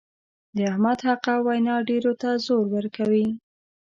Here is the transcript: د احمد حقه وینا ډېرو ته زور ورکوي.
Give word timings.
د 0.55 0.57
احمد 0.71 0.99
حقه 1.07 1.33
وینا 1.47 1.75
ډېرو 1.89 2.11
ته 2.21 2.29
زور 2.45 2.65
ورکوي. 2.75 3.27